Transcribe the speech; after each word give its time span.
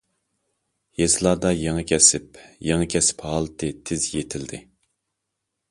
يېزىلاردا 1.01 1.51
يېڭى 1.57 1.83
كەسىپ، 1.91 2.41
يېڭى 2.69 2.89
كەسىپ 2.95 3.23
ھالىتى 3.27 3.71
تېز 3.91 4.11
يېتىلدى. 4.17 4.63